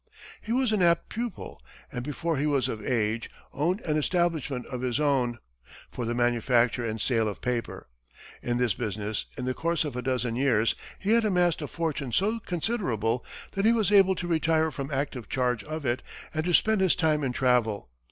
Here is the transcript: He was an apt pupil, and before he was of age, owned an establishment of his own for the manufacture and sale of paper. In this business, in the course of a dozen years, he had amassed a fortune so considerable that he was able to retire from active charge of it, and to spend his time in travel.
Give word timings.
He 0.41 0.51
was 0.51 0.71
an 0.71 0.81
apt 0.81 1.09
pupil, 1.09 1.61
and 1.91 2.03
before 2.03 2.37
he 2.37 2.47
was 2.47 2.67
of 2.67 2.83
age, 2.83 3.29
owned 3.53 3.81
an 3.81 3.97
establishment 3.97 4.65
of 4.65 4.81
his 4.81 4.99
own 4.99 5.37
for 5.91 6.05
the 6.05 6.15
manufacture 6.15 6.83
and 6.83 6.99
sale 6.99 7.27
of 7.27 7.39
paper. 7.39 7.87
In 8.41 8.57
this 8.57 8.73
business, 8.73 9.27
in 9.37 9.45
the 9.45 9.53
course 9.53 9.85
of 9.85 9.95
a 9.95 10.01
dozen 10.01 10.35
years, 10.35 10.73
he 10.97 11.11
had 11.11 11.23
amassed 11.23 11.61
a 11.61 11.67
fortune 11.67 12.11
so 12.11 12.39
considerable 12.39 13.23
that 13.51 13.63
he 13.63 13.71
was 13.73 13.91
able 13.91 14.15
to 14.15 14.27
retire 14.27 14.71
from 14.71 14.89
active 14.89 15.29
charge 15.29 15.63
of 15.65 15.85
it, 15.85 16.01
and 16.33 16.45
to 16.45 16.53
spend 16.55 16.81
his 16.81 16.95
time 16.95 17.23
in 17.23 17.31
travel. 17.31 17.91